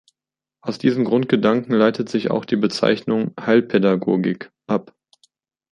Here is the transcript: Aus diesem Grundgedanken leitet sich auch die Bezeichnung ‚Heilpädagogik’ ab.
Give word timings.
Aus 0.63 0.79
diesem 0.79 1.05
Grundgedanken 1.05 1.75
leitet 1.75 2.09
sich 2.09 2.31
auch 2.31 2.43
die 2.45 2.55
Bezeichnung 2.55 3.35
‚Heilpädagogik’ 3.39 4.49
ab. 4.65 4.95